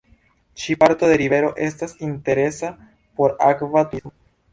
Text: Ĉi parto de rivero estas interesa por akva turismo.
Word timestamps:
Ĉi 0.61 0.75
parto 0.83 1.09
de 1.11 1.17
rivero 1.21 1.51
estas 1.65 1.93
interesa 2.07 2.71
por 3.21 3.37
akva 3.49 3.85
turismo. 3.93 4.13